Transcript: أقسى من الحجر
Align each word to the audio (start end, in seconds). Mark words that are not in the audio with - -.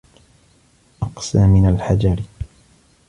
أقسى 1.01 1.47
من 1.47 1.69
الحجر 1.69 2.21